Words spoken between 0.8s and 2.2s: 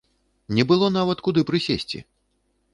нават куды прысесці.